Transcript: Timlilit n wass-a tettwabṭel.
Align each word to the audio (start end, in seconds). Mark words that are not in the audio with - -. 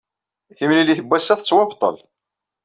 Timlilit 0.57 0.99
n 1.03 1.05
wass-a 1.09 1.35
tettwabṭel. 1.39 1.95